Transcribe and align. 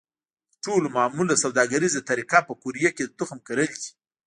تر 0.51 0.57
ټولو 0.65 0.87
معموله 0.97 1.35
سوداګریزه 1.43 2.07
طریقه 2.09 2.39
په 2.47 2.53
قوریه 2.61 2.91
کې 2.95 3.03
د 3.05 3.11
تخم 3.19 3.37
کرل 3.47 3.71
دي. 3.81 3.89